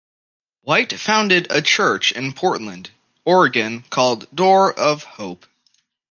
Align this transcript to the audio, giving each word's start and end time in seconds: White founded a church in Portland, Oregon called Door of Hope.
White 0.63 0.99
founded 0.99 1.45
a 1.51 1.61
church 1.61 2.11
in 2.11 2.33
Portland, 2.33 2.89
Oregon 3.23 3.83
called 3.91 4.25
Door 4.35 4.73
of 4.79 5.03
Hope. 5.03 5.45